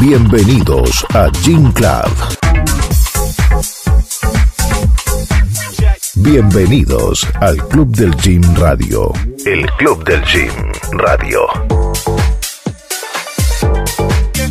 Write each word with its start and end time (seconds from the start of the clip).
Bienvenidos 0.00 1.04
a 1.12 1.28
Gym 1.44 1.70
Club. 1.72 2.10
Bienvenidos 6.14 7.28
al 7.38 7.68
Club 7.68 7.94
del 7.94 8.16
Gym 8.16 8.42
Radio. 8.56 9.12
El 9.44 9.66
Club 9.76 10.02
del 10.04 10.22
Gym 10.24 10.52
Radio. 10.92 11.40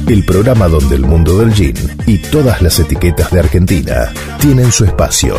El 0.07 0.23
programa 0.23 0.67
donde 0.67 0.95
el 0.95 1.01
mundo 1.01 1.39
del 1.39 1.51
gym 1.51 1.75
y 2.05 2.19
todas 2.19 2.61
las 2.61 2.77
etiquetas 2.77 3.31
de 3.31 3.39
Argentina 3.39 4.13
tienen 4.39 4.71
su 4.71 4.85
espacio. 4.85 5.35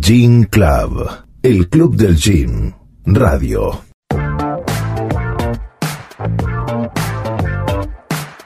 Gym 0.00 0.44
Club. 0.44 1.10
El 1.42 1.68
Club 1.68 1.94
del 1.94 2.16
Gym 2.16 2.72
Radio. 3.04 3.89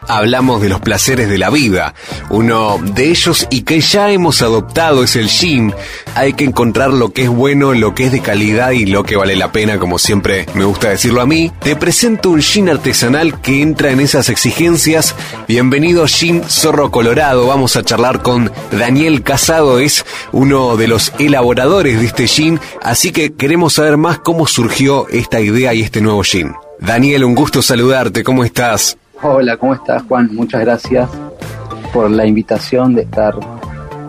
Hablamos 0.09 0.61
de 0.63 0.69
los 0.69 0.81
placeres 0.81 1.29
de 1.29 1.39
la 1.39 1.51
vida. 1.51 1.95
Uno 2.31 2.79
de 2.83 3.11
ellos 3.11 3.47
y 3.51 3.63
que 3.63 3.81
ya 3.81 4.11
hemos 4.11 4.43
adoptado 4.43 5.05
es 5.05 5.17
el 5.17 5.29
gym. 5.29 5.73
Hay 6.15 6.35
que 6.35 6.45
encontrar 6.45 6.91
lo 6.91 7.13
que 7.13 7.25
es 7.25 7.29
bueno, 7.29 7.73
lo 7.75 7.95
que 7.95 8.07
es 8.07 8.13
de 8.13 8.21
calidad 8.21 8.71
y 8.73 8.87
lo 8.87 9.05
que 9.05 9.17
vale 9.17 9.37
la 9.37 9.53
pena, 9.53 9.79
como 9.79 9.99
siempre 9.99 10.47
me 10.55 10.65
gusta 10.65 10.91
decirlo 10.91 11.21
a 11.21 11.27
mí. 11.27 11.53
Te 11.61 11.77
presento 11.77 12.31
un 12.31 12.41
gin 12.41 12.69
artesanal 12.69 13.41
que 13.41 13.63
entra 13.63 13.91
en 13.91 14.01
esas 14.01 14.29
exigencias. 14.29 15.15
Bienvenido 15.49 16.07
Gin 16.07 16.43
Zorro 16.49 16.91
Colorado. 16.91 17.47
Vamos 17.47 17.77
a 17.77 17.83
charlar 17.83 18.23
con 18.23 18.53
Daniel 18.71 19.23
Casado, 19.23 19.79
es 19.79 20.05
uno 20.33 20.77
de 20.77 20.89
los 20.89 21.13
elaboradores 21.19 22.01
de 22.01 22.07
este 22.07 22.27
gin, 22.27 22.61
así 22.83 23.13
que 23.13 23.35
queremos 23.35 23.75
saber 23.75 23.97
más 23.97 24.19
cómo 24.19 24.47
surgió 24.47 25.09
esta 25.09 25.41
idea 25.41 25.75
y 25.75 25.83
este 25.83 26.01
nuevo 26.01 26.23
gin. 26.23 26.55
Daniel, 26.81 27.25
un 27.25 27.35
gusto 27.35 27.63
saludarte, 27.63 28.25
¿cómo 28.25 28.45
estás? 28.45 28.97
Hola, 29.27 29.57
¿cómo 29.57 29.73
estás 29.73 30.03
Juan? 30.03 30.29
Muchas 30.35 30.61
gracias 30.61 31.09
por 31.95 32.11
la 32.11 32.27
invitación 32.27 32.95
de 32.95 33.03
estar 33.05 33.35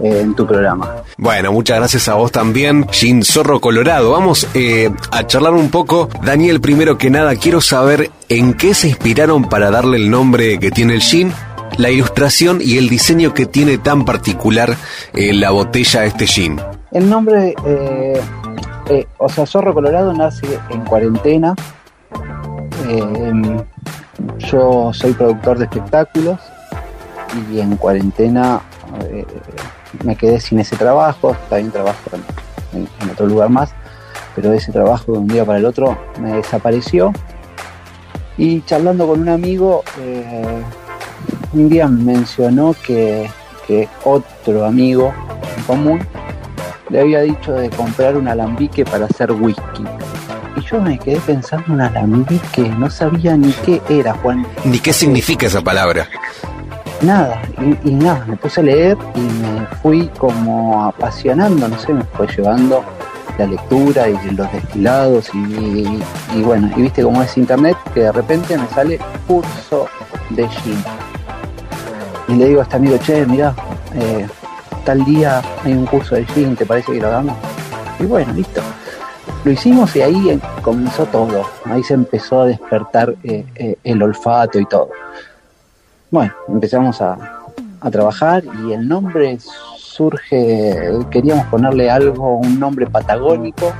eh, 0.03 0.19
en 0.19 0.35
tu 0.35 0.45
programa. 0.45 0.93
Bueno, 1.17 1.53
muchas 1.53 1.77
gracias 1.77 2.09
a 2.09 2.15
vos 2.15 2.33
también, 2.33 2.85
Gin 2.89 3.23
Zorro 3.23 3.61
Colorado. 3.61 4.11
Vamos 4.11 4.45
eh, 4.53 4.91
a 5.11 5.25
charlar 5.25 5.53
un 5.53 5.71
poco. 5.71 6.09
Daniel, 6.21 6.59
primero 6.59 6.97
que 6.97 7.09
nada, 7.09 7.33
quiero 7.37 7.61
saber 7.61 8.11
en 8.27 8.55
qué 8.55 8.73
se 8.73 8.89
inspiraron 8.89 9.47
para 9.47 9.71
darle 9.71 9.95
el 9.95 10.11
nombre 10.11 10.59
que 10.59 10.69
tiene 10.69 10.95
el 10.95 11.01
Gin, 11.01 11.31
la 11.77 11.89
ilustración 11.89 12.59
y 12.59 12.77
el 12.77 12.89
diseño 12.89 13.33
que 13.33 13.45
tiene 13.45 13.77
tan 13.77 14.03
particular 14.03 14.75
eh, 15.13 15.31
la 15.33 15.51
botella 15.51 16.01
de 16.01 16.07
este 16.07 16.27
Gin. 16.27 16.59
El 16.91 17.09
nombre, 17.09 17.55
o 19.17 19.29
sea, 19.29 19.45
Zorro 19.45 19.73
Colorado 19.73 20.11
nace 20.11 20.59
en 20.71 20.81
cuarentena 20.81 21.55
yo 24.37 24.91
soy 24.93 25.13
productor 25.13 25.57
de 25.57 25.65
espectáculos 25.65 26.39
y 27.51 27.59
en 27.59 27.75
cuarentena 27.75 28.61
eh, 29.01 29.25
me 30.03 30.15
quedé 30.15 30.39
sin 30.39 30.59
ese 30.59 30.75
trabajo, 30.75 31.35
también 31.49 31.71
trabajo 31.71 31.99
en, 32.73 32.87
otro 33.09 33.27
lugar 33.27 33.49
más, 33.49 33.73
pero 34.35 34.51
ese 34.53 34.71
trabajo 34.71 35.13
de 35.13 35.19
un 35.19 35.27
día 35.27 35.45
para 35.45 35.59
el 35.59 35.65
otro 35.65 35.97
me 36.19 36.33
desapareció. 36.33 37.13
Y 38.37 38.61
charlando 38.63 39.07
con 39.07 39.21
un 39.21 39.29
amigo, 39.29 39.83
eh, 39.99 40.61
un 41.53 41.69
día 41.69 41.87
mencionó 41.87 42.75
que, 42.85 43.29
que 43.65 43.87
otro 44.03 44.65
amigo 44.65 45.13
en 45.57 45.63
común 45.63 46.07
le 46.89 46.99
había 46.99 47.21
dicho 47.21 47.53
de 47.53 47.69
comprar 47.69 48.17
un 48.17 48.27
alambique 48.27 48.83
para 48.83 49.05
hacer 49.05 49.31
whisky 49.31 49.85
y 50.55 50.61
yo 50.61 50.81
me 50.81 50.97
quedé 50.97 51.19
pensando 51.19 51.73
en 51.73 51.81
alambique, 51.81 52.69
no 52.77 52.89
sabía 52.89 53.35
ni 53.35 53.51
qué 53.51 53.81
era, 53.89 54.13
Juan. 54.13 54.45
Ni 54.63 54.79
qué 54.79 54.93
significa 54.93 55.47
esa 55.47 55.61
palabra. 55.61 56.07
Nada, 57.01 57.41
y, 57.83 57.91
nada, 57.91 58.25
me 58.25 58.37
puse 58.37 58.61
a 58.61 58.63
leer 58.63 58.97
y 59.15 59.19
me 59.19 59.65
fui 59.81 60.07
como 60.17 60.85
apasionando, 60.85 61.67
no 61.67 61.77
sé, 61.77 61.93
me 61.93 62.03
fue 62.03 62.27
llevando 62.27 62.83
la 63.37 63.47
lectura 63.47 64.07
y 64.07 64.31
los 64.31 64.49
destilados 64.51 65.29
y, 65.33 66.41
bueno, 66.41 66.71
y 66.77 66.83
viste 66.83 67.03
cómo 67.03 67.21
es 67.21 67.37
internet, 67.37 67.75
que 67.93 68.01
de 68.01 68.11
repente 68.13 68.57
me 68.57 68.67
sale 68.69 68.99
curso 69.27 69.87
de 70.29 70.47
gin. 70.47 70.83
Y 72.29 72.35
le 72.35 72.47
digo 72.47 72.61
a 72.61 72.63
este 72.63 72.77
amigo, 72.77 72.97
che, 72.97 73.25
mira, 73.25 73.53
eh, 73.93 74.25
tal 74.85 75.03
día 75.03 75.41
hay 75.65 75.73
un 75.73 75.85
curso 75.85 76.15
de 76.15 76.25
gin, 76.27 76.55
¿te 76.55 76.65
parece 76.65 76.93
que 76.93 77.01
lo 77.01 77.07
hagamos? 77.07 77.35
Y 77.99 78.05
bueno, 78.05 78.31
listo. 78.33 78.61
Lo 79.45 79.51
hicimos 79.51 79.95
y 79.95 80.01
ahí 80.01 80.41
comenzó 80.63 81.05
todo. 81.05 81.43
Ahí 81.65 81.83
se 81.83 81.93
empezó 81.93 82.41
a 82.41 82.45
despertar 82.47 83.13
eh, 83.23 83.45
eh, 83.53 83.77
el 83.83 84.01
olfato 84.01 84.59
y 84.59 84.65
todo. 84.65 84.89
Bueno, 86.09 86.33
empezamos 86.47 86.99
a, 86.99 87.43
trabajar 87.91 88.43
y 88.67 88.73
el 88.73 88.87
nombre 88.87 89.37
surge, 89.77 90.89
queríamos 91.11 91.45
ponerle 91.45 91.91
algo, 91.91 92.37
un 92.37 92.59
nombre 92.59 92.87
patagónico. 92.87 93.71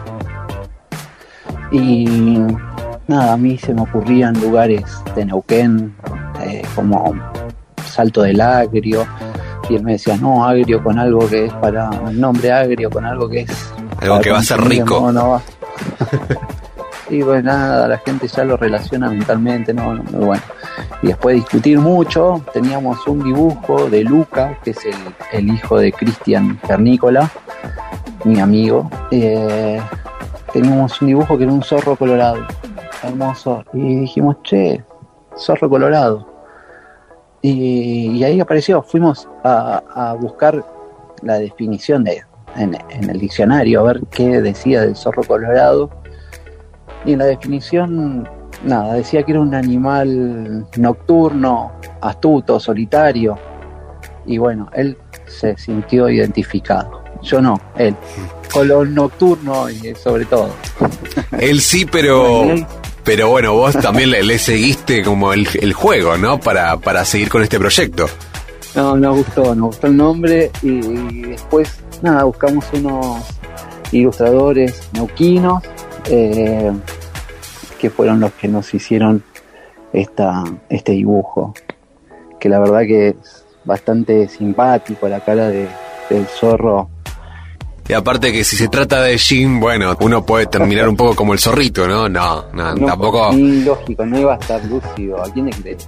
Y 1.71 2.05
nada, 3.07 3.33
a 3.33 3.37
mí 3.37 3.57
se 3.57 3.73
me 3.73 3.81
ocurrían 3.81 4.39
lugares 4.39 4.83
de 5.15 5.25
Neuquén, 5.25 5.95
eh, 6.43 6.61
como 6.75 7.15
Salto 7.83 8.21
del 8.21 8.39
Agrio, 8.39 9.07
y 9.67 9.75
él 9.77 9.83
me 9.83 9.93
decía, 9.93 10.15
no, 10.17 10.45
agrio 10.45 10.83
con 10.83 10.99
algo 10.99 11.27
que 11.27 11.45
es 11.45 11.53
para, 11.53 11.89
el 12.07 12.19
nombre 12.21 12.51
agrio 12.51 12.91
con 12.91 13.03
algo 13.03 13.27
que 13.27 13.41
es... 13.41 13.73
Algo 14.01 14.19
que 14.19 14.31
va 14.31 14.37
a 14.37 14.43
ser 14.43 14.61
rico. 14.61 15.11
No, 15.11 15.41
y 17.09 17.23
pues 17.23 17.43
nada, 17.43 17.87
la 17.87 17.97
gente 17.99 18.27
ya 18.27 18.43
lo 18.43 18.57
relaciona 18.57 19.09
mentalmente, 19.09 19.73
no, 19.73 20.01
bueno. 20.11 20.43
Y 21.01 21.07
después 21.07 21.33
de 21.33 21.41
discutir 21.41 21.79
mucho, 21.79 22.43
teníamos 22.53 23.05
un 23.07 23.23
dibujo 23.23 23.89
de 23.89 24.03
Luca, 24.03 24.57
que 24.63 24.71
es 24.71 24.79
el, 25.31 25.49
hijo 25.49 25.77
de 25.77 25.91
Cristian 25.91 26.57
Pernícola, 26.57 27.29
mi 28.23 28.39
amigo. 28.39 28.89
Eh, 29.11 29.79
teníamos 30.51 31.01
un 31.01 31.07
dibujo 31.07 31.37
que 31.37 31.43
era 31.43 31.53
un 31.53 31.63
zorro 31.63 31.95
colorado, 31.95 32.45
hermoso. 33.03 33.63
Y 33.73 33.99
dijimos, 34.01 34.37
che, 34.43 34.83
zorro 35.37 35.69
colorado. 35.69 36.35
Y, 37.41 38.23
ahí 38.23 38.39
apareció, 38.39 38.81
fuimos 38.81 39.29
a, 39.43 40.15
buscar 40.19 40.65
la 41.21 41.35
definición 41.35 42.03
de, 42.03 42.23
en, 42.55 42.77
en, 42.89 43.09
el 43.09 43.19
diccionario 43.19 43.81
a 43.81 43.83
ver 43.83 44.01
qué 44.11 44.41
decía 44.41 44.81
del 44.81 44.95
zorro 44.95 45.23
colorado. 45.23 45.89
Y 47.05 47.13
en 47.13 47.19
la 47.19 47.25
definición, 47.25 48.27
nada, 48.63 48.95
decía 48.95 49.23
que 49.23 49.31
era 49.31 49.41
un 49.41 49.53
animal 49.53 50.67
nocturno, 50.77 51.73
astuto, 52.01 52.59
solitario. 52.59 53.37
Y 54.25 54.37
bueno, 54.37 54.69
él 54.73 54.97
se 55.27 55.57
sintió 55.57 56.09
identificado. 56.09 57.03
Yo 57.21 57.41
no, 57.41 57.59
él. 57.77 57.95
Color 58.51 58.87
nocturno 58.87 59.69
y 59.69 59.93
sobre 59.95 60.25
todo. 60.25 60.49
Él 61.39 61.59
sí, 61.59 61.85
pero... 61.85 62.45
Pero 63.03 63.29
bueno, 63.29 63.53
vos 63.53 63.73
también 63.73 64.09
le, 64.09 64.39
seguiste 64.39 65.03
como 65.03 65.31
el, 65.31 65.47
el, 65.61 65.73
juego, 65.73 66.17
¿no? 66.17 66.39
Para, 66.39 66.77
para 66.77 67.05
seguir 67.05 67.29
con 67.29 67.43
este 67.43 67.59
proyecto. 67.59 68.07
No, 68.75 68.97
nos 68.97 69.17
gustó, 69.17 69.55
nos 69.55 69.67
gustó 69.67 69.87
el 69.87 69.97
nombre 69.97 70.51
y, 70.61 71.21
después, 71.21 71.79
nada, 72.01 72.23
buscamos 72.25 72.65
unos 72.73 73.23
ilustradores 73.91 74.89
neuquinos 74.93 75.63
eh, 76.09 76.71
que 77.79 77.89
fueron 77.89 78.19
los 78.19 78.33
que 78.33 78.47
nos 78.47 78.73
hicieron 78.73 79.23
esta, 79.93 80.43
este 80.69 80.91
dibujo, 80.91 81.53
que 82.39 82.49
la 82.49 82.59
verdad 82.59 82.81
que 82.81 83.09
es 83.09 83.45
bastante 83.63 84.27
simpático, 84.27 85.07
la 85.07 85.21
cara 85.21 85.47
de, 85.47 85.67
del 86.09 86.25
zorro 86.25 86.89
y 87.87 87.93
aparte 87.93 88.31
que 88.31 88.43
si 88.43 88.55
se 88.55 88.67
trata 88.67 89.03
de 89.03 89.17
Jim, 89.19 89.59
bueno, 89.59 89.95
uno 90.01 90.25
puede 90.25 90.47
terminar 90.47 90.89
un 90.89 90.95
poco 90.95 91.15
como 91.15 91.33
el 91.33 91.39
zorrito, 91.39 91.87
¿no? 91.87 92.09
No, 92.09 92.45
no, 92.51 92.75
tampoco. 92.83 93.31
Ni 93.33 93.61
lógico, 93.61 94.03
no 94.07 94.19
iba 94.19 94.33
a 94.33 94.37
estar 94.37 94.63
lúcido. 94.65 95.23
¿A 95.23 95.31
quién 95.31 95.45
le 95.45 95.51
crees? 95.51 95.87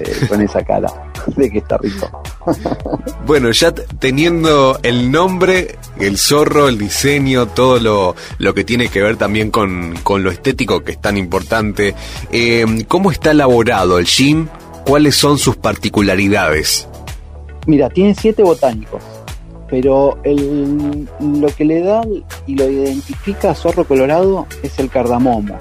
Eh, 0.00 0.26
con 0.28 0.40
esa 0.40 0.62
cara 0.64 0.92
de 1.36 1.50
que 1.50 1.58
está 1.58 1.78
rico. 1.78 2.22
bueno, 3.26 3.50
ya 3.50 3.72
teniendo 3.72 4.78
el 4.82 5.10
nombre, 5.10 5.78
el 5.98 6.18
zorro, 6.18 6.68
el 6.68 6.78
diseño, 6.78 7.48
todo 7.48 7.78
lo, 7.78 8.16
lo 8.38 8.54
que 8.54 8.64
tiene 8.64 8.88
que 8.88 9.02
ver 9.02 9.16
también 9.16 9.50
con, 9.50 9.96
con 10.02 10.22
lo 10.22 10.30
estético 10.30 10.80
que 10.80 10.92
es 10.92 11.00
tan 11.00 11.16
importante, 11.16 11.94
eh, 12.32 12.84
¿cómo 12.88 13.10
está 13.10 13.30
elaborado 13.30 13.98
el 13.98 14.06
gin? 14.06 14.48
¿Cuáles 14.84 15.16
son 15.16 15.38
sus 15.38 15.56
particularidades? 15.56 16.88
Mira, 17.66 17.88
tiene 17.90 18.14
siete 18.14 18.42
botánicos 18.42 19.02
pero 19.70 20.18
el, 20.22 21.06
lo 21.20 21.48
que 21.48 21.64
le 21.64 21.82
da 21.82 22.00
y 22.46 22.54
lo 22.54 22.68
identifica 22.68 23.50
a 23.50 23.54
Zorro 23.54 23.84
Colorado 23.84 24.46
es 24.62 24.78
el 24.78 24.88
cardamomo. 24.88 25.58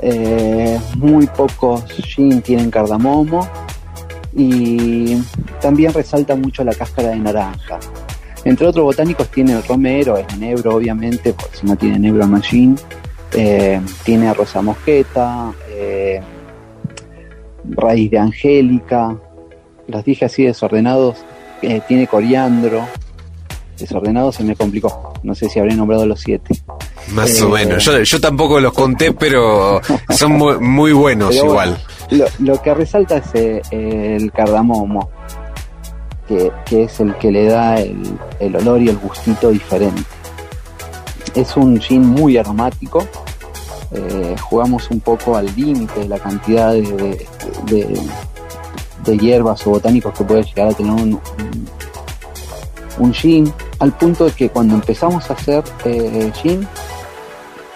Eh, 0.00 0.78
muy 0.96 1.26
pocos 1.26 1.84
gin 1.86 2.40
tienen 2.40 2.70
cardamomo 2.70 3.48
y 4.34 5.16
también 5.60 5.92
resalta 5.92 6.36
mucho 6.36 6.62
la 6.62 6.72
cáscara 6.72 7.10
de 7.10 7.16
naranja. 7.16 7.78
Entre 8.44 8.66
otros 8.66 8.84
botánicos 8.84 9.28
tiene 9.28 9.52
el 9.52 9.62
romero, 9.64 10.16
el 10.16 10.40
negro 10.40 10.76
obviamente, 10.76 11.32
porque 11.32 11.56
si 11.56 11.66
no 11.66 11.76
tiene 11.76 11.98
negro 11.98 12.26
no 12.26 12.40
gin. 12.40 12.76
Eh, 13.32 13.80
tiene 14.04 14.32
rosa 14.32 14.62
mosqueta, 14.62 15.52
eh, 15.70 16.20
raíz 17.64 18.10
de 18.10 18.18
angélica, 18.18 19.18
los 19.86 20.04
dije 20.04 20.24
así 20.24 20.44
desordenados, 20.44 21.18
eh, 21.60 21.82
tiene 21.86 22.06
coriandro, 22.06 22.86
desordenado 23.76 24.32
se 24.32 24.44
me 24.44 24.56
complicó, 24.56 25.12
no 25.22 25.34
sé 25.34 25.50
si 25.50 25.58
habré 25.58 25.74
nombrado 25.74 26.06
los 26.06 26.20
siete. 26.20 26.54
Más 27.12 27.40
o 27.40 27.48
menos, 27.48 27.84
yo, 27.84 28.20
tampoco 28.20 28.60
los 28.60 28.72
conté, 28.72 29.12
pero 29.12 29.80
son 30.10 30.32
muy, 30.60 30.92
buenos 30.92 31.34
igual. 31.34 31.78
lo, 32.38 32.62
que 32.62 32.74
resalta 32.74 33.18
es 33.18 33.62
el 33.70 34.30
cardamomo, 34.32 35.10
que, 36.28 36.84
es 36.84 37.00
el 37.00 37.14
que 37.16 37.30
le 37.30 37.46
da 37.46 37.76
el, 37.76 38.56
olor 38.56 38.82
y 38.82 38.88
el 38.88 38.98
gustito 38.98 39.50
diferente. 39.50 40.02
Es 41.34 41.56
un 41.56 41.80
gin 41.80 42.06
muy 42.06 42.36
aromático. 42.36 43.06
Eh, 43.92 44.36
jugamos 44.42 44.90
un 44.90 45.00
poco 45.00 45.36
al 45.36 45.46
límite 45.56 46.00
de 46.00 46.08
la 46.08 46.18
cantidad 46.18 46.72
de, 46.72 47.26
de, 49.04 49.18
hierbas 49.18 49.66
o 49.66 49.70
botánicos 49.70 50.12
que 50.12 50.24
puede 50.24 50.42
llegar 50.42 50.68
a 50.68 50.74
tener 50.74 50.92
un, 50.92 51.18
un, 52.98 53.14
gin, 53.14 53.50
al 53.78 53.96
punto 53.96 54.26
de 54.26 54.32
que 54.32 54.50
cuando 54.50 54.74
empezamos 54.74 55.30
a 55.30 55.32
hacer 55.32 55.64
eh, 55.86 56.30
gin, 56.42 56.68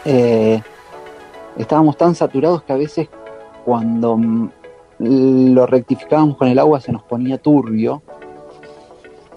eh, 0.04 0.60
estábamos 1.56 1.96
tan 1.96 2.14
saturados 2.14 2.62
que 2.62 2.72
a 2.72 2.76
veces 2.76 3.08
cuando 3.64 4.18
lo 4.98 5.66
rectificábamos 5.66 6.36
con 6.36 6.48
el 6.48 6.58
agua 6.58 6.80
se 6.80 6.92
nos 6.92 7.02
ponía 7.02 7.38
turbio 7.38 8.02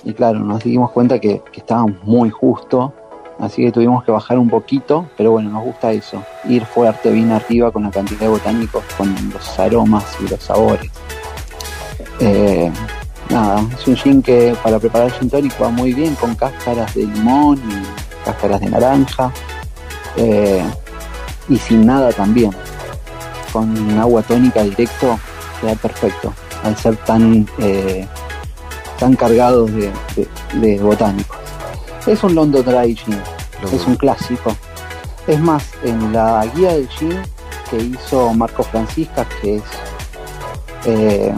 y 0.04 0.14
claro, 0.14 0.40
nos 0.40 0.64
dimos 0.64 0.92
cuenta 0.92 1.20
que, 1.20 1.42
estábamos 1.54 2.04
muy 2.04 2.30
justo, 2.30 2.94
así 3.40 3.64
que 3.64 3.72
tuvimos 3.72 4.04
que 4.04 4.12
bajar 4.12 4.38
un 4.38 4.50
poquito, 4.50 5.08
pero 5.18 5.32
bueno, 5.32 5.50
nos 5.50 5.64
gusta 5.64 5.92
eso, 5.92 6.24
ir 6.48 6.64
fuerte, 6.64 7.12
bien 7.12 7.32
arriba 7.32 7.72
con 7.72 7.84
la 7.84 7.90
cantidad 7.90 8.20
de 8.20 8.28
botánicos, 8.28 8.84
con 8.98 9.14
los 9.34 9.60
aromas 9.60 10.06
y 10.24 10.30
los 10.30 10.44
sabores. 10.44 10.92
Eh, 12.20 12.72
nada, 13.32 13.64
es 13.74 13.88
un 13.88 13.96
gin 13.96 14.22
que 14.22 14.56
para 14.62 14.78
preparar 14.78 15.12
gin 15.12 15.28
tonic 15.28 15.60
va 15.60 15.70
muy 15.70 15.94
bien 15.94 16.14
con 16.16 16.36
cáscaras 16.36 16.94
de 16.94 17.08
limón 17.08 17.58
y 17.58 18.26
cáscaras 18.26 18.62
de 18.62 18.70
naranja 18.70 19.32
eh, 20.18 20.64
y 21.50 21.58
sin 21.58 21.86
nada 21.86 22.12
también. 22.12 22.52
Con 23.52 23.98
agua 23.98 24.22
tónica 24.22 24.64
directo 24.64 25.20
queda 25.62 25.76
perfecto, 25.76 26.34
al 26.64 26.76
ser 26.78 26.98
tan 26.98 27.48
eh, 27.60 28.08
están 28.94 29.16
cargados 29.16 29.72
de, 29.74 30.80
botánicos. 30.80 31.38
Es 32.06 32.24
un 32.24 32.36
London 32.36 32.64
Dry 32.64 32.96
Gin, 32.96 33.18
es 33.72 33.88
un 33.88 33.96
clásico. 33.96 34.56
Es 35.28 35.40
más, 35.40 35.72
en 35.84 36.14
la 36.14 36.46
guía 36.56 36.74
del 36.74 36.88
gin 36.90 37.18
que 37.70 37.78
hizo 37.78 38.34
Marco 38.34 38.64
Francisca, 38.64 39.26
que 39.42 39.56
es 39.56 39.64
eh, 40.86 41.34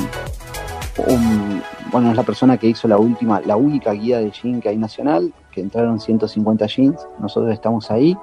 bueno, 1.91 2.11
es 2.11 2.17
la 2.17 2.23
persona 2.23 2.57
que 2.57 2.67
hizo 2.67 2.87
la 2.87 2.97
última, 2.97 3.41
la 3.41 3.55
única 3.55 3.91
guía 3.91 4.19
de 4.19 4.31
gin 4.31 4.59
que 4.61 4.69
hay 4.69 4.77
nacional, 4.77 5.33
que 5.51 5.61
entraron 5.61 5.99
150 5.99 6.65
jeans, 6.67 7.07
nosotros 7.19 7.51
estamos 7.53 7.89
ahí. 7.91 8.17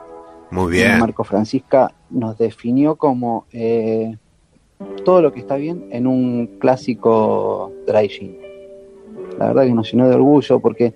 Muy 0.54 0.72
bien. 0.72 1.00
Marco 1.00 1.24
Francisca 1.24 1.92
nos 2.10 2.38
definió 2.38 2.94
como 2.96 3.46
eh, 3.52 4.16
todo 5.04 5.20
lo 5.20 5.32
que 5.32 5.40
está 5.40 5.56
bien 5.56 5.88
en 5.90 6.06
un 6.06 6.58
clásico 6.60 7.72
dry 7.86 8.08
gin 8.08 8.44
la 9.38 9.46
verdad 9.48 9.64
que 9.64 9.74
nos 9.74 9.90
llenó 9.90 10.08
de 10.08 10.14
orgullo 10.14 10.60
porque 10.60 10.94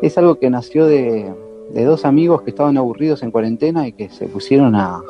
es 0.00 0.16
algo 0.16 0.38
que 0.38 0.50
nació 0.50 0.86
de, 0.86 1.32
dos 1.74 2.04
amigos 2.04 2.42
que 2.42 2.50
estaban 2.50 2.78
aburridos 2.78 3.22
en 3.22 3.30
cuarentena 3.30 3.86
y 3.86 3.92
que 3.92 4.08
se 4.08 4.26
pusieron 4.26 4.74
a, 4.74 5.02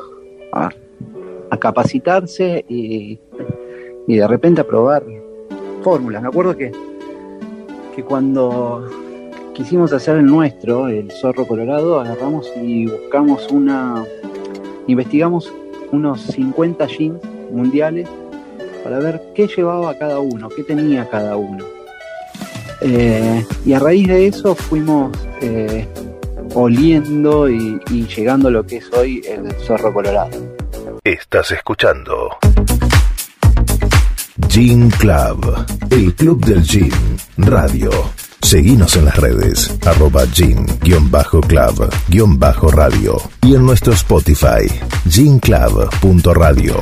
a, 0.51 1.57
capacitarse 1.57 2.65
y, 2.67 3.19
de 4.07 4.27
repente 4.27 4.61
a 4.61 4.67
probar 4.67 5.03
fórmulas. 5.83 6.21
Me 6.21 6.27
acuerdo 6.27 6.57
que, 6.57 6.71
que 7.95 8.03
cuando 8.03 8.89
quisimos 9.53 9.93
hacer 9.93 10.17
el 10.17 10.25
nuestro, 10.25 10.87
el 10.87 11.11
zorro 11.11 11.45
colorado, 11.45 11.99
agarramos 11.99 12.51
y 12.61 12.85
buscamos 12.85 13.47
una, 13.51 14.05
investigamos 14.87 15.51
unos 15.91 16.21
50 16.21 16.85
jeans 16.87 17.19
mundiales 17.51 18.07
para 18.83 18.99
ver 18.99 19.21
qué 19.35 19.47
llevaba 19.47 19.97
cada 19.97 20.19
uno, 20.19 20.49
qué 20.49 20.63
tenía 20.63 21.09
cada 21.09 21.35
uno. 21.35 21.65
Eh, 22.81 23.45
y 23.65 23.73
a 23.73 23.79
raíz 23.79 24.07
de 24.07 24.27
eso 24.27 24.55
fuimos 24.55 25.11
eh, 25.41 25.85
oliendo 26.53 27.49
y, 27.49 27.79
llegando 28.15 28.47
a 28.47 28.51
lo 28.51 28.65
que 28.65 28.77
es 28.77 28.91
hoy 28.93 29.21
el 29.27 29.51
zorro 29.65 29.93
colorado. 29.93 30.31
Estás 31.03 31.51
escuchando 31.51 32.29
Gin 34.47 34.89
Club, 34.91 35.65
el 35.91 36.13
club 36.15 36.45
del 36.45 36.63
gin, 36.63 36.91
radio. 37.37 37.91
Seguinos 38.41 38.95
en 38.95 39.05
las 39.05 39.17
redes, 39.17 39.75
arroba 39.85 40.25
gin-club-radio 40.27 40.77
y 43.43 43.55
en 43.55 43.65
nuestro 43.65 43.93
Spotify, 43.93 44.67
ginclub.radio. 45.09 46.79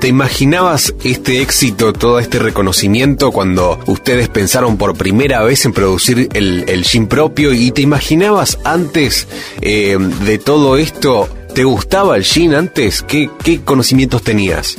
¿Te 0.00 0.06
imaginabas 0.06 0.94
este 1.02 1.42
éxito, 1.42 1.92
todo 1.92 2.20
este 2.20 2.38
reconocimiento 2.38 3.32
cuando 3.32 3.80
ustedes 3.86 4.28
pensaron 4.28 4.76
por 4.76 4.96
primera 4.96 5.42
vez 5.42 5.64
en 5.64 5.72
producir 5.72 6.28
el, 6.34 6.66
el 6.68 6.84
gin 6.84 7.08
propio? 7.08 7.52
¿Y 7.52 7.72
te 7.72 7.82
imaginabas 7.82 8.60
antes 8.62 9.26
eh, 9.60 9.98
de 9.98 10.38
todo 10.38 10.76
esto, 10.76 11.28
te 11.52 11.64
gustaba 11.64 12.16
el 12.16 12.22
gin 12.22 12.54
antes? 12.54 13.02
¿Qué, 13.02 13.28
conocimientos 13.64 14.22
tenías? 14.22 14.76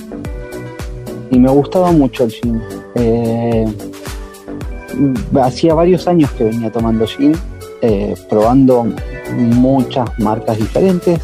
Y 1.31 1.40
me 1.40 1.50
gustaba 1.50 1.92
mucho 1.92 2.24
el 2.24 2.31
gin. 2.31 2.62
Eh, 2.96 3.66
hacía 5.42 5.74
varios 5.74 6.08
años 6.08 6.31
que 6.31 6.46
venía 6.46 6.72
tomando 6.72 7.06
gin, 7.06 7.34
eh, 7.81 8.16
probando 8.30 8.88
muchas 9.36 10.08
marcas 10.20 10.58
diferentes 10.58 11.22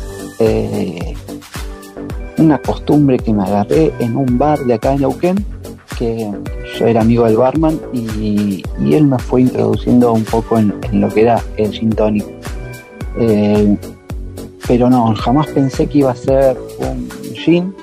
una 2.38 2.58
costumbre 2.60 3.18
que 3.18 3.34
me 3.34 3.44
agarré 3.44 3.94
en 4.00 4.16
un 4.16 4.38
bar 4.38 4.60
de 4.60 4.74
acá 4.74 4.94
en 4.94 5.02
Neuquén, 5.02 5.46
que 5.98 6.32
yo 6.78 6.88
era 6.88 7.02
amigo 7.02 7.26
del 7.26 7.38
barman 7.38 7.80
y, 7.94 8.64
él 8.92 9.06
me 9.08 9.18
fue 9.20 9.42
introduciendo 9.42 10.14
un 10.14 10.24
poco 10.24 10.58
en, 10.58 10.74
lo 10.94 11.10
que 11.10 11.22
era 11.22 11.42
el 11.58 11.72
gin 11.72 11.90
tonic. 11.90 12.26
Eh, 13.20 13.78
pero 14.68 14.90
no, 14.90 15.14
jamás 15.16 15.48
pensé 15.48 15.88
que 15.88 16.00
iba 16.00 16.12
a 16.12 16.16
ser 16.16 16.58
un 16.80 17.10
gin. 17.36 17.74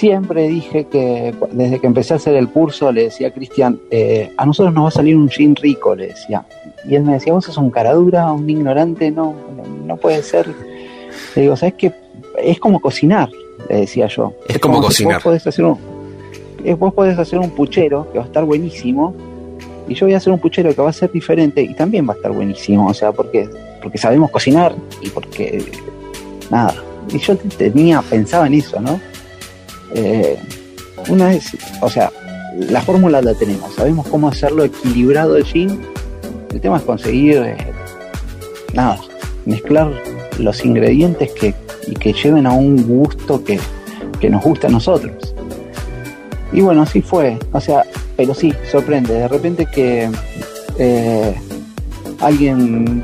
Siempre 0.00 0.48
dije 0.48 0.86
que 0.86 1.34
desde 1.52 1.78
que 1.78 1.86
empecé 1.86 2.14
a 2.14 2.16
hacer 2.16 2.34
el 2.34 2.48
curso 2.48 2.90
le 2.90 3.02
decía 3.02 3.28
a 3.28 3.32
Cristian, 3.32 3.78
eh, 3.90 4.32
a 4.38 4.46
nosotros 4.46 4.72
nos 4.72 4.84
va 4.84 4.88
a 4.88 4.92
salir 4.92 5.14
un 5.14 5.28
gin 5.28 5.54
rico, 5.54 5.94
le 5.94 6.06
decía. 6.06 6.46
Y 6.88 6.94
él 6.94 7.02
me 7.02 7.12
decía, 7.12 7.34
vos 7.34 7.44
sos 7.44 7.58
un 7.58 7.70
caradura, 7.70 8.32
un 8.32 8.48
ignorante, 8.48 9.10
no, 9.10 9.34
no, 9.84 9.98
puede 9.98 10.22
ser. 10.22 10.46
Le 11.36 11.42
digo, 11.42 11.54
¿sabes 11.54 11.74
qué? 11.74 11.92
es 12.38 12.58
como 12.58 12.80
cocinar, 12.80 13.28
le 13.68 13.80
decía 13.80 14.06
yo. 14.06 14.32
Es, 14.48 14.58
como, 14.58 14.80
cocinar. 14.80 15.16
Vos 15.16 15.24
podés, 15.24 15.46
hacer 15.46 15.66
un, 15.66 15.78
vos 16.78 16.94
podés 16.94 17.18
hacer 17.18 17.38
un 17.38 17.50
puchero 17.50 18.10
que 18.10 18.16
va 18.20 18.24
a 18.24 18.26
estar 18.26 18.46
buenísimo 18.46 19.14
y 19.86 19.92
yo 19.92 20.06
voy 20.06 20.14
a 20.14 20.16
hacer 20.16 20.32
un 20.32 20.38
puchero 20.38 20.74
que 20.74 20.80
va 20.80 20.88
a 20.88 20.94
ser 20.94 21.12
diferente 21.12 21.60
y 21.60 21.74
también 21.74 22.08
va 22.08 22.14
a 22.14 22.16
estar 22.16 22.32
buenísimo, 22.32 22.88
o 22.88 22.94
sea, 22.94 23.12
porque, 23.12 23.50
porque 23.82 23.98
sabemos 23.98 24.30
cocinar 24.30 24.74
y 25.02 25.10
porque 25.10 25.62
nada. 26.50 26.74
Y 27.12 27.18
yo 27.18 27.36
tenía, 27.36 28.00
pensaba 28.00 28.46
en 28.46 28.54
eso, 28.54 28.80
¿no? 28.80 28.98
Eh, 29.94 30.38
una 31.08 31.28
vez, 31.28 31.56
o 31.80 31.88
sea, 31.88 32.10
la 32.58 32.80
fórmula 32.80 33.22
la 33.22 33.34
tenemos, 33.34 33.74
sabemos 33.74 34.06
cómo 34.08 34.28
hacerlo 34.28 34.64
equilibrado 34.64 35.36
el 35.36 35.44
gin. 35.44 35.80
El 36.52 36.60
tema 36.60 36.78
es 36.78 36.82
conseguir, 36.82 37.36
eh, 37.38 37.56
nada, 38.74 39.00
mezclar 39.46 39.90
los 40.38 40.64
ingredientes 40.64 41.30
que 41.32 41.54
y 41.86 41.94
que 41.94 42.12
lleven 42.12 42.46
a 42.46 42.52
un 42.52 42.86
gusto 42.86 43.42
que, 43.44 43.58
nos 44.28 44.42
gusta 44.42 44.68
a 44.68 44.70
nosotros. 44.70 45.34
Y 46.52 46.60
bueno, 46.60 46.82
así 46.82 47.00
fue, 47.00 47.38
o 47.52 47.60
sea, 47.60 47.84
pero 48.16 48.34
sí, 48.34 48.52
sorprende, 48.70 49.14
de 49.14 49.28
repente 49.28 49.66
que 49.66 50.10
eh, 50.78 51.34
alguien 52.20 53.02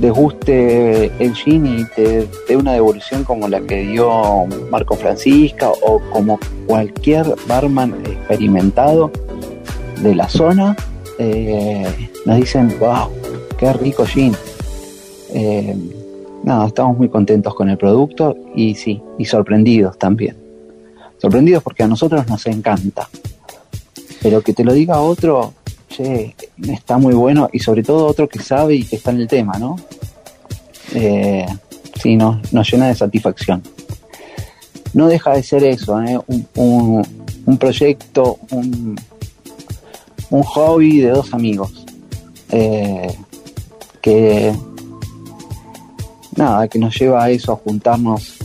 desguste 0.00 1.06
el 1.18 1.34
gin 1.34 1.66
y 1.66 1.84
te 1.94 2.28
dé 2.48 2.56
una 2.56 2.72
devolución 2.72 3.24
como 3.24 3.48
la 3.48 3.60
que 3.60 3.82
dio 3.82 4.46
Marco 4.70 4.94
Francisca 4.94 5.70
o 5.70 6.00
como 6.10 6.38
cualquier 6.66 7.26
barman 7.46 7.94
experimentado 8.06 9.10
de 10.02 10.14
la 10.14 10.28
zona, 10.28 10.76
eh, 11.18 12.10
nos 12.24 12.36
dicen, 12.36 12.74
wow, 12.78 13.08
qué 13.58 13.72
rico 13.72 14.04
gin. 14.04 14.34
Eh, 15.32 15.74
nada, 16.42 16.66
estamos 16.66 16.96
muy 16.98 17.08
contentos 17.08 17.54
con 17.54 17.68
el 17.70 17.78
producto 17.78 18.36
y 18.54 18.74
sí, 18.74 19.02
y 19.18 19.24
sorprendidos 19.24 19.98
también. 19.98 20.36
Sorprendidos 21.18 21.62
porque 21.62 21.82
a 21.82 21.88
nosotros 21.88 22.26
nos 22.28 22.46
encanta. 22.46 23.08
Pero 24.22 24.42
que 24.42 24.52
te 24.52 24.64
lo 24.64 24.72
diga 24.72 25.00
otro, 25.00 25.54
está 25.98 26.98
muy 26.98 27.14
bueno 27.14 27.48
y 27.52 27.58
sobre 27.60 27.82
todo 27.82 28.06
otro 28.06 28.28
que 28.28 28.38
sabe 28.38 28.76
y 28.76 28.84
que 28.84 28.96
está 28.96 29.10
en 29.10 29.20
el 29.20 29.28
tema, 29.28 29.58
¿no? 29.58 29.76
Eh, 30.94 31.46
sí, 32.00 32.16
nos, 32.16 32.70
llena 32.70 32.88
de 32.88 32.94
satisfacción. 32.94 33.62
no 34.94 35.08
deja 35.08 35.32
de 35.34 35.42
ser 35.42 35.64
eso, 35.64 36.00
¿eh? 36.02 36.18
un, 36.26 37.06
un, 37.44 37.58
proyecto, 37.58 38.38
un, 38.50 38.98
un, 40.30 40.42
hobby 40.42 41.00
de 41.00 41.10
dos 41.10 41.34
amigos. 41.34 41.84
Eh, 42.50 43.14
que 44.00 44.54
nada, 46.36 46.68
que 46.68 46.78
nos 46.78 46.98
lleva 46.98 47.24
a 47.24 47.30
eso, 47.30 47.52
a 47.52 47.56
juntarnos 47.56 48.38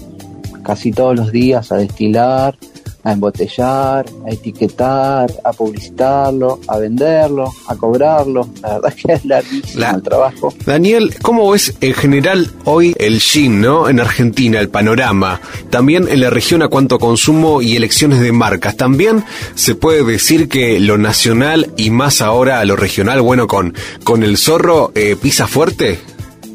casi 0.63 0.91
todos 0.91 1.15
los 1.15 1.31
días 1.31 1.71
a 1.71 1.77
destilar, 1.77 2.57
a 3.03 3.11
embotellar, 3.11 4.05
a 4.25 4.31
etiquetar, 4.31 5.31
a 5.43 5.53
publicitarlo, 5.53 6.59
a 6.67 6.77
venderlo, 6.77 7.51
a 7.67 7.75
cobrarlo. 7.75 8.47
La 8.61 8.73
verdad 8.75 8.93
que 9.05 9.13
es 9.13 9.25
larguísimo 9.25 9.85
el 9.95 10.03
trabajo. 10.03 10.53
Daniel, 10.65 11.13
¿cómo 11.21 11.49
ves 11.51 11.75
en 11.81 11.93
general 11.93 12.51
hoy 12.65 12.93
el 12.97 13.19
gin, 13.19 13.61
¿no? 13.61 13.89
En 13.89 13.99
Argentina, 13.99 14.59
el 14.59 14.69
panorama. 14.69 15.41
También 15.69 16.07
en 16.07 16.21
la 16.21 16.29
región 16.29 16.61
a 16.61 16.67
cuanto 16.67 16.99
consumo 16.99 17.61
y 17.61 17.75
elecciones 17.75 18.19
de 18.19 18.31
marcas. 18.31 18.77
También 18.77 19.23
se 19.55 19.75
puede 19.75 20.03
decir 20.03 20.49
que 20.49 20.79
lo 20.79 20.97
nacional 20.97 21.71
y 21.77 21.89
más 21.89 22.21
ahora 22.21 22.63
lo 22.65 22.75
regional, 22.75 23.21
bueno, 23.21 23.47
con, 23.47 23.73
con 24.03 24.23
el 24.23 24.37
zorro, 24.37 24.91
eh, 24.95 25.15
pisa 25.21 25.47
fuerte. 25.47 25.99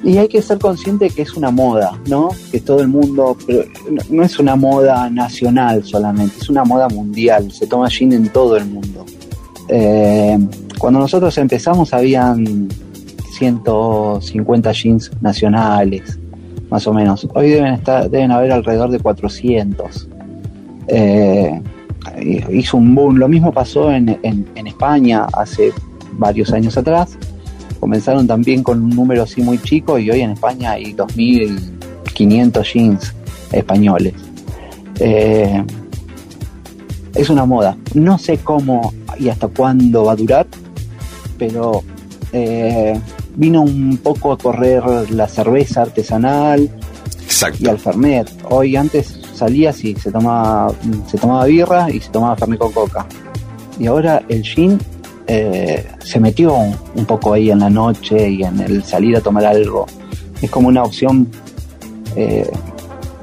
Y 0.06 0.18
hay 0.18 0.28
que 0.28 0.40
ser 0.40 0.60
consciente 0.60 1.10
que 1.10 1.22
es 1.22 1.34
una 1.34 1.50
moda, 1.50 1.98
¿no? 2.08 2.28
Que 2.52 2.60
todo 2.60 2.80
el 2.80 2.86
mundo, 2.86 3.36
no 4.08 4.22
es 4.22 4.38
una 4.38 4.54
moda 4.54 5.10
nacional 5.10 5.82
solamente, 5.82 6.36
es 6.38 6.48
una 6.48 6.64
moda 6.64 6.88
mundial, 6.88 7.50
se 7.50 7.66
toma 7.66 7.90
gin 7.90 8.12
en 8.12 8.28
todo 8.28 8.56
el 8.56 8.66
mundo. 8.66 9.04
Eh, 9.68 10.38
cuando 10.78 11.00
nosotros 11.00 11.36
empezamos 11.38 11.92
habían 11.92 12.68
150 13.32 14.70
jeans 14.70 15.10
nacionales, 15.20 16.20
más 16.70 16.86
o 16.86 16.94
menos. 16.94 17.26
Hoy 17.34 17.50
deben, 17.50 17.74
estar, 17.74 18.08
deben 18.08 18.30
haber 18.30 18.52
alrededor 18.52 18.90
de 18.90 19.00
400. 19.00 20.08
Eh, 20.86 21.60
hizo 22.52 22.76
un 22.76 22.94
boom. 22.94 23.16
Lo 23.16 23.26
mismo 23.26 23.50
pasó 23.50 23.90
en, 23.90 24.20
en 24.22 24.66
España 24.68 25.26
hace 25.32 25.72
varios 26.12 26.52
años 26.52 26.76
atrás 26.76 27.18
comenzaron 27.86 28.26
también 28.26 28.64
con 28.64 28.82
un 28.82 28.90
número 28.90 29.22
así 29.22 29.40
muy 29.40 29.58
chico 29.58 29.96
y 29.96 30.10
hoy 30.10 30.20
en 30.20 30.32
España 30.32 30.72
hay 30.72 30.92
2.500 30.92 32.72
jeans 32.72 33.14
españoles. 33.52 34.12
Eh, 34.98 35.62
es 37.14 37.30
una 37.30 37.44
moda. 37.46 37.76
No 37.94 38.18
sé 38.18 38.38
cómo 38.38 38.92
y 39.20 39.28
hasta 39.28 39.46
cuándo 39.46 40.06
va 40.06 40.14
a 40.14 40.16
durar, 40.16 40.48
pero 41.38 41.84
eh, 42.32 43.00
vino 43.36 43.62
un 43.62 43.98
poco 43.98 44.32
a 44.32 44.36
correr 44.36 44.82
la 45.12 45.28
cerveza 45.28 45.82
artesanal 45.82 46.68
y 47.60 47.68
al 47.68 47.78
Fernet. 47.78 48.28
Hoy 48.50 48.74
antes 48.74 49.20
salía 49.32 49.70
así, 49.70 49.94
se 49.94 50.10
tomaba, 50.10 50.74
se 51.06 51.18
tomaba 51.18 51.44
birra 51.44 51.88
y 51.88 52.00
se 52.00 52.10
tomaba 52.10 52.34
Fernet 52.34 52.58
con 52.58 52.72
coca. 52.72 53.06
Y 53.78 53.86
ahora 53.86 54.24
el 54.28 54.42
gin 54.42 54.76
eh, 55.28 55.84
se 55.98 56.20
metió 56.20 56.54
un 56.54 57.04
poco 57.04 57.32
ahí 57.32 57.50
en 57.50 57.58
la 57.58 57.70
noche 57.70 58.30
y 58.30 58.42
en 58.44 58.60
el 58.60 58.84
salir 58.84 59.16
a 59.16 59.20
tomar 59.20 59.44
algo. 59.44 59.86
Es 60.40 60.50
como 60.50 60.68
una 60.68 60.84
opción 60.84 61.28
eh, 62.14 62.48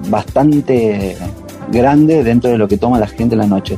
bastante 0.10 1.16
grande 1.72 2.24
dentro 2.24 2.50
de 2.50 2.58
lo 2.58 2.68
que 2.68 2.78
toma 2.78 3.00
la 3.00 3.08
gente 3.08 3.36
en 3.36 3.40
la 3.40 3.48
noche. 3.48 3.78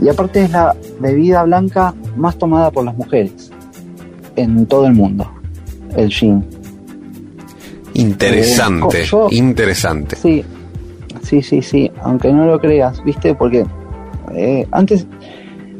Y 0.00 0.08
aparte 0.08 0.44
es 0.44 0.50
la 0.50 0.76
bebida 1.00 1.42
blanca 1.42 1.92
más 2.16 2.38
tomada 2.38 2.70
por 2.70 2.84
las 2.84 2.96
mujeres 2.96 3.50
en 4.36 4.64
todo 4.66 4.86
el 4.86 4.94
mundo, 4.94 5.28
el 5.96 6.08
gin. 6.08 6.44
Interesante, 7.94 9.02
eh, 9.02 9.08
interesante. 9.32 10.14
Sí, 10.14 10.44
sí, 11.22 11.42
sí, 11.42 11.60
sí, 11.60 11.90
aunque 12.02 12.32
no 12.32 12.46
lo 12.46 12.60
creas, 12.60 13.02
¿viste? 13.02 13.34
Porque 13.34 13.66
antes 14.70 15.04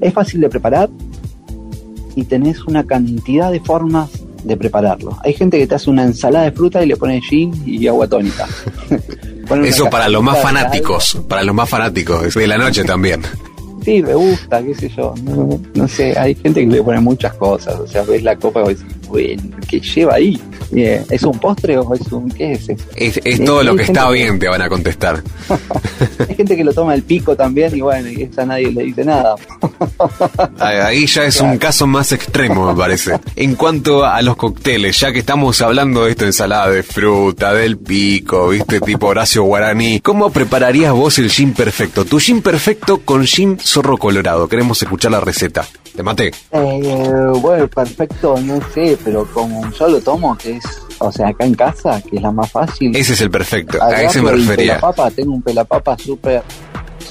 es 0.01 0.13
fácil 0.13 0.41
de 0.41 0.49
preparar, 0.49 0.91
y 2.17 2.25
tenés 2.25 2.65
una 2.65 2.85
cantidad 2.85 3.51
de 3.51 3.61
formas 3.61 4.11
de 4.45 4.57
prepararlo. 4.57 5.17
Hay 5.23 5.35
gente 5.35 5.59
que 5.59 5.67
te 5.67 5.75
hace 5.75 5.91
una 5.91 6.05
ensalada 6.05 6.45
de 6.47 6.53
fruta 6.53 6.83
y 6.83 6.87
le 6.87 6.97
pone 6.97 7.21
gin 7.21 7.53
y 7.67 7.87
agua 7.87 8.07
tónica. 8.07 8.47
Eso 9.65 9.91
para 9.91 10.09
los 10.09 10.23
más 10.23 10.41
fanáticos, 10.41 11.21
para 11.29 11.43
los 11.43 11.55
más 11.55 11.69
fanáticos 11.69 12.33
de 12.35 12.47
la 12.47 12.57
noche 12.57 12.85
también. 12.85 13.23
Sí, 13.85 14.03
me 14.03 14.15
gusta, 14.15 14.63
qué 14.63 14.75
sé 14.75 14.89
yo. 14.91 15.15
No, 15.75 15.89
sé, 15.89 16.17
hay 16.19 16.35
gente 16.35 16.61
que 16.61 16.67
le 16.67 16.83
pone 16.83 17.01
muchas 17.01 17.33
cosas. 17.35 17.81
O 17.81 17.87
sea, 17.87 18.03
ves 18.03 18.23
la 18.23 18.37
copa 18.37 18.63
y 18.67 18.75
dices, 18.75 18.87
bueno, 19.09 19.43
¿qué 19.69 19.81
lleva 19.81 20.15
ahí? 20.15 20.41
¿Es 20.73 21.23
un 21.23 21.39
postre 21.39 21.79
o 21.79 21.95
es 21.95 22.13
un 22.13 22.31
qué 22.31 22.53
es? 22.53 22.69
Es, 22.95 23.45
todo 23.45 23.63
lo 23.63 23.75
que 23.75 23.85
está 23.85 24.09
bien, 24.11 24.39
te 24.39 24.49
van 24.49 24.63
a 24.63 24.69
contestar. 24.69 25.23
hay 26.29 26.35
gente 26.35 26.57
que 26.57 26.63
lo 26.63 26.73
toma 26.73 26.95
el 26.95 27.03
pico 27.03 27.35
también 27.35 27.75
y 27.75 27.81
bueno, 27.81 28.09
y 28.09 28.29
a 28.37 28.45
nadie 28.45 28.71
le 28.71 28.85
dice 28.85 29.05
nada. 29.05 29.35
Ahí 30.59 31.07
ya 31.07 31.25
es 31.25 31.41
un 31.41 31.59
caso 31.59 31.87
más 31.87 32.13
extremo, 32.13 32.73
me 32.73 32.79
parece. 32.79 33.19
En 33.37 33.55
cuanto 33.55 34.05
a 34.05 34.21
los 34.23 34.37
cócteles, 34.37 34.99
ya 35.01 35.13
que 35.13 35.21
estamos 35.21 35.61
hablando 35.63 36.05
de 36.05 36.13
esta 36.13 36.27
ensalada 36.27 36.71
de 36.71 36.83
fruta, 36.83 37.53
del 37.55 37.79
pico, 37.79 38.49
viste, 38.49 38.81
tipo 38.81 39.07
Horacio 39.07 39.43
Guaraní, 39.45 40.01
¿cómo 40.01 40.31
prepararías 40.31 40.93
vos 40.93 41.19
el 41.19 41.31
gin 41.31 41.53
perfecto? 41.55 42.05
Tu 42.05 42.21
gin 42.21 42.43
perfecto 42.43 42.99
con 42.99 43.25
gin 43.25 43.59
zorro 43.59 43.97
colorado. 43.97 44.49
Queremos 44.49 44.83
escuchar 44.83 45.13
la 45.13 45.21
receta. 45.21 45.67
Te 45.95 46.03
maté. 46.03 46.31
Eh, 46.53 47.33
bueno, 47.41 47.69
perfecto, 47.69 48.39
no 48.41 48.61
sé, 48.73 48.97
pero 49.05 49.27
como 49.33 49.71
yo 49.73 49.89
lo 49.89 50.01
tomo, 50.01 50.37
que 50.37 50.57
es, 50.57 50.65
o 50.99 51.11
sea, 51.11 51.29
acá 51.29 51.45
en 51.45 51.55
casa, 51.55 52.01
que 52.03 52.17
es 52.17 52.23
la 52.23 52.31
más 52.31 52.51
fácil. 52.51 52.95
Ese 52.95 53.15
es 53.15 53.21
el 53.21 53.31
perfecto, 53.31 53.83
a 53.83 54.03
ese 54.03 54.23
me 54.23 54.31
refería. 54.31 54.77
Pelapapa, 54.77 55.11
tengo 55.11 55.33
un 55.33 55.43
pelapapa 55.43 55.99
súper, 55.99 56.43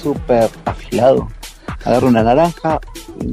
súper 0.02 0.48
afilado. 0.64 1.28
Agarro 1.84 2.08
una 2.08 2.22
naranja, 2.22 2.80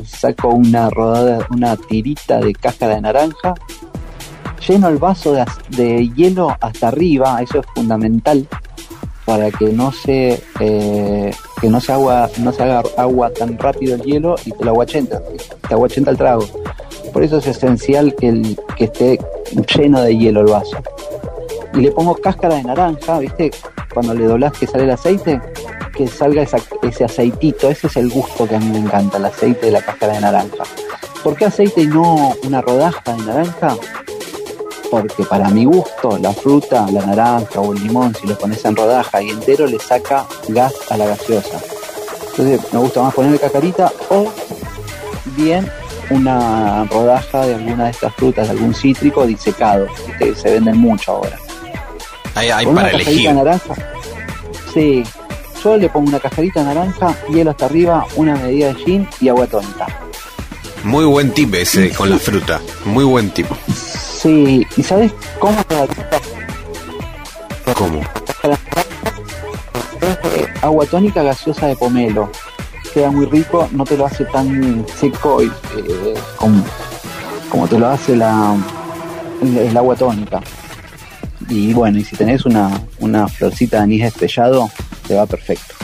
saco 0.06 0.50
una 0.50 0.90
rodada, 0.90 1.46
una 1.52 1.76
tirita 1.76 2.40
de 2.40 2.54
cáscara 2.54 2.96
de 2.96 3.02
naranja, 3.02 3.54
lleno 4.66 4.88
el 4.88 4.98
vaso 4.98 5.34
de, 5.34 5.46
de 5.70 6.10
hielo 6.16 6.56
hasta 6.60 6.88
arriba, 6.88 7.42
eso 7.42 7.60
es 7.60 7.66
fundamental 7.76 8.48
para 9.28 9.52
que 9.52 9.74
no 9.74 9.92
se 9.92 10.42
eh, 10.62 11.32
que 11.60 11.70
no 11.70 11.82
se 11.82 11.92
agua 11.92 12.30
no 12.40 12.54
se 12.54 12.64
haga 12.64 12.82
agua 12.96 13.30
tan 13.30 13.58
rápido 13.58 13.96
el 13.96 14.02
hielo 14.04 14.36
y 14.46 14.52
te 14.52 14.64
lo 14.64 14.72
aguachenta 14.72 15.22
te 15.68 15.74
aguachenta 15.74 16.12
el 16.12 16.18
trago. 16.18 16.46
Por 17.12 17.24
eso 17.24 17.38
es 17.40 17.48
esencial 17.48 18.16
que, 18.16 18.30
el, 18.30 18.58
que 18.78 18.86
esté 18.86 19.20
lleno 19.76 20.02
de 20.02 20.18
hielo 20.18 20.42
el 20.42 20.48
vaso. 20.48 20.78
Y 21.74 21.82
le 21.82 21.92
pongo 21.92 22.16
cáscara 22.16 22.56
de 22.56 22.64
naranja 22.64 23.20
viste 23.20 23.52
cuando 23.94 24.14
le 24.14 24.26
doblas 24.26 24.54
que 24.54 24.66
sale 24.66 24.86
el 24.86 24.92
aceite 24.92 25.42
que 25.98 26.08
salga 26.08 26.44
ese 26.44 27.04
aceitito 27.04 27.70
ese 27.70 27.88
es 27.88 27.98
el 27.98 28.10
gusto 28.10 28.48
que 28.48 28.56
a 28.56 28.60
mí 28.60 28.68
me 28.68 28.80
encanta 28.80 29.18
el 29.18 29.26
aceite 29.26 29.66
de 29.68 29.72
la 29.72 29.82
cáscara 29.82 30.14
de 30.14 30.22
naranja 30.22 30.64
¿por 31.24 31.36
qué 31.36 31.46
aceite 31.46 31.82
y 31.82 31.88
no 31.88 32.36
una 32.44 32.62
rodaja 32.62 33.14
de 33.14 33.24
naranja? 33.24 33.76
porque 34.90 35.24
para 35.24 35.50
mi 35.50 35.66
gusto 35.66 36.18
la 36.18 36.34
fruta, 36.34 36.88
la 36.92 37.06
naranja 37.06 37.60
o 37.60 37.74
el 37.74 37.84
limón, 37.84 38.16
si 38.16 38.28
lo 38.28 38.38
pones 38.38 38.64
en 38.66 38.76
rodaja 38.76 39.22
y 39.22 39.30
entero, 39.30 39.68
le 39.68 39.80
saca 39.80 40.26
gas 40.48 40.74
a 40.90 40.98
la 40.98 41.08
gaseosa. 41.08 41.60
Entonces 42.32 42.62
me 42.72 42.80
gusta 42.80 43.02
más 43.02 43.14
ponerle 43.14 43.40
cacarita 43.40 43.92
o 44.10 44.32
bien 45.36 45.70
una 46.10 46.86
rodaja 46.86 47.46
de 47.46 47.56
alguna 47.56 47.86
de 47.86 47.92
estas 47.92 48.14
frutas, 48.16 48.48
de 48.48 48.52
algún 48.52 48.74
cítrico 48.74 49.26
disecado, 49.26 49.88
que 50.18 50.34
se 50.36 50.52
venden 50.52 50.78
mucho 50.78 51.14
ahora. 51.14 51.38
Hay, 52.36 52.50
hay 52.50 52.66
para 52.68 52.92
elegir. 52.92 53.34
Naranja, 53.34 53.74
sí, 54.74 55.04
yo 55.68 55.76
le 55.76 55.90
pongo 55.90 56.08
una 56.08 56.20
cajarita 56.20 56.64
naranja, 56.64 57.14
hielo 57.30 57.52
hasta 57.52 57.66
arriba, 57.66 58.06
una 58.16 58.36
medida 58.36 58.68
de 58.68 58.76
gin 58.76 59.08
y 59.20 59.28
agua 59.28 59.48
tónica. 59.48 59.86
Muy 60.86 61.04
buen 61.04 61.32
tip 61.32 61.54
ese 61.56 61.92
con 61.92 62.10
la 62.10 62.18
fruta, 62.18 62.62
muy 62.86 63.04
buen 63.04 63.30
tip. 63.32 63.48
Sí, 63.76 64.66
¿y 64.78 64.84
sabes 64.84 65.12
cómo 65.40 65.58
se 65.68 67.74
¿Cómo? 67.74 68.02
Agua 70.62 70.86
tónica 70.86 71.22
gaseosa 71.22 71.68
de 71.68 71.76
pomelo. 71.76 72.32
Queda 72.94 73.12
muy 73.12 73.26
rico, 73.26 73.68
no 73.74 73.84
te 73.84 73.98
lo 73.98 74.06
hace 74.06 74.24
tan 74.24 74.86
seco 74.96 75.44
y, 75.44 75.48
eh, 75.48 76.14
como, 77.50 77.68
te 77.68 77.78
lo 77.78 77.88
hace 77.88 78.16
la, 78.16 78.56
el, 79.42 79.76
agua 79.76 79.98
tónica. 79.98 80.40
Y 81.50 81.74
bueno, 81.74 82.00
y 82.00 82.06
si 82.06 82.16
tenés 82.16 82.46
una, 82.46 82.82
una 83.00 83.28
florcita 83.28 83.78
de 83.78 83.84
anís 83.84 84.04
estrellado, 84.04 84.70
te 85.08 85.16
va 85.16 85.26
perfecto 85.26 85.76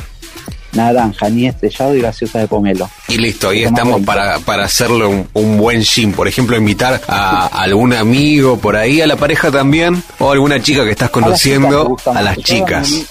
naranja, 0.74 1.30
ni 1.30 1.48
estrellado 1.48 1.96
y 1.96 2.02
gaseosa 2.02 2.40
de 2.40 2.48
pomelo. 2.48 2.90
Y 3.08 3.18
listo, 3.18 3.50
ahí 3.50 3.64
estamos 3.64 4.02
para, 4.02 4.40
para 4.40 4.66
hacerle 4.66 5.28
un, 5.34 5.58
buen 5.58 5.82
gym. 5.82 6.12
Por 6.12 6.28
ejemplo, 6.28 6.58
invitar 6.58 7.02
a, 7.08 7.48
algún 7.48 7.94
amigo 7.94 8.58
por 8.58 8.76
ahí, 8.76 9.02
a 9.02 9.08
la 9.08 9.16
pareja 9.16 9.52
también, 9.52 10.04
o 10.20 10.32
alguna 10.32 10.62
chica 10.62 10.84
que 10.84 10.92
estás 10.92 11.10
conociendo, 11.10 11.96
a, 12.06 12.22
las 12.22 12.38
chicas. 12.38 13.06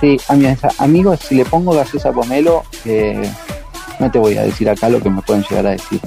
sí, 0.00 0.16
a 0.28 0.34
mis 0.34 0.58
amigos, 0.78 1.20
si 1.26 1.36
le 1.36 1.44
pongo 1.44 1.72
gaseosa 1.72 2.12
pomelo, 2.12 2.64
eh, 2.84 3.22
no 3.98 4.10
te 4.10 4.18
voy 4.18 4.36
a 4.36 4.42
decir 4.42 4.68
acá 4.68 4.88
lo 4.88 5.00
que 5.00 5.10
me 5.10 5.22
pueden 5.22 5.44
llegar 5.48 5.66
a 5.66 5.70
decir. 5.70 6.00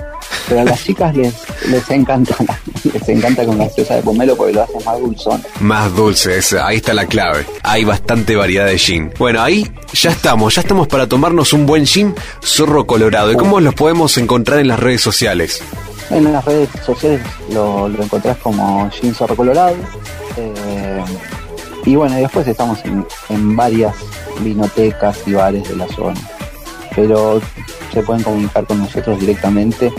Pero 0.47 0.61
a 0.61 0.63
las 0.65 0.83
chicas 0.83 1.15
les, 1.15 1.33
les 1.67 1.89
encanta, 1.89 2.35
les 2.83 3.09
encanta 3.09 3.45
con 3.45 3.57
gaseosa 3.57 3.95
de 3.95 4.01
pomelo 4.01 4.35
porque 4.35 4.53
lo 4.53 4.63
hacen 4.63 4.83
más 4.85 4.99
dulzón. 4.99 5.43
Más 5.61 5.95
dulce, 5.95 6.39
ahí 6.61 6.77
está 6.77 6.93
la 6.93 7.05
clave. 7.05 7.45
Hay 7.63 7.83
bastante 7.83 8.35
variedad 8.35 8.65
de 8.65 8.77
gin. 8.77 9.11
Bueno, 9.17 9.41
ahí 9.41 9.71
ya 9.93 10.11
estamos, 10.11 10.55
ya 10.55 10.61
estamos 10.61 10.87
para 10.87 11.07
tomarnos 11.07 11.53
un 11.53 11.65
buen 11.65 11.85
gin 11.85 12.13
zorro 12.43 12.85
colorado. 12.85 13.31
¿Y 13.31 13.35
cómo 13.35 13.59
los 13.59 13.73
podemos 13.73 14.17
encontrar 14.17 14.59
en 14.59 14.67
las 14.67 14.79
redes 14.79 15.01
sociales? 15.01 15.61
En 16.09 16.31
las 16.31 16.43
redes 16.43 16.69
sociales 16.85 17.21
lo, 17.49 17.87
lo 17.87 18.03
encontrás 18.03 18.37
como 18.37 18.89
gin 18.91 19.15
zorro 19.15 19.35
colorado. 19.35 19.75
Eh, 20.37 21.03
y 21.85 21.95
bueno, 21.95 22.15
después 22.15 22.47
estamos 22.47 22.83
en, 22.85 23.05
en 23.29 23.55
varias 23.55 23.95
vinotecas 24.41 25.19
y 25.25 25.33
bares 25.33 25.67
de 25.69 25.75
la 25.75 25.87
zona. 25.87 26.19
Pero 26.95 27.41
se 27.93 28.01
pueden 28.03 28.23
comunicar 28.23 28.65
con 28.65 28.79
nosotros 28.79 29.19
directamente 29.19 29.91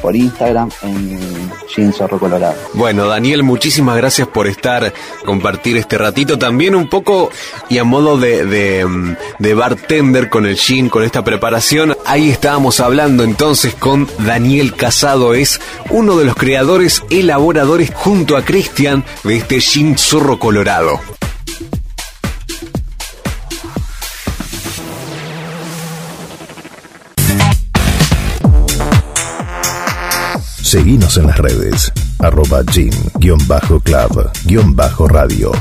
por 0.00 0.16
Instagram 0.16 0.70
en 0.82 1.50
Jean 1.74 1.92
Zorro 1.92 2.18
Colorado. 2.18 2.54
Bueno, 2.74 3.06
Daniel, 3.06 3.42
muchísimas 3.42 3.96
gracias 3.96 4.28
por 4.28 4.46
estar, 4.46 4.92
compartir 5.24 5.76
este 5.76 5.98
ratito 5.98 6.38
también 6.38 6.74
un 6.74 6.88
poco 6.88 7.30
y 7.68 7.78
a 7.78 7.84
modo 7.84 8.18
de, 8.18 8.44
de, 8.44 9.16
de 9.38 9.54
bartender 9.54 10.28
con 10.28 10.46
el 10.46 10.56
Jean, 10.56 10.88
con 10.88 11.02
esta 11.02 11.24
preparación. 11.24 11.96
Ahí 12.06 12.30
estábamos 12.30 12.80
hablando 12.80 13.24
entonces 13.24 13.74
con 13.74 14.08
Daniel 14.18 14.74
Casado, 14.74 15.34
es 15.34 15.60
uno 15.90 16.16
de 16.16 16.24
los 16.24 16.34
creadores, 16.34 17.02
elaboradores 17.10 17.92
junto 17.94 18.36
a 18.36 18.44
Cristian 18.44 19.04
de 19.24 19.36
este 19.36 19.60
Jean 19.60 19.96
Zorro 19.98 20.38
Colorado. 20.38 21.00
Seguinos 30.70 31.16
en 31.16 31.26
las 31.26 31.36
redes, 31.36 31.92
arroba 32.20 32.62
gym-club-radio. 32.62 35.52